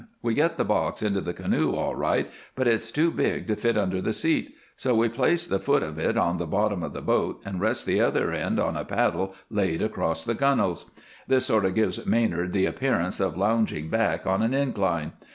[0.23, 3.77] We get the box into the canoe all right, but it's too big to fit
[3.77, 7.03] under the seat, so we place the foot of it on the bottom of the
[7.03, 10.89] boat and rest the other end on a paddle laid across the gunnels.
[11.27, 15.11] This sort of gives Manard the appearance of lounging back on an incline.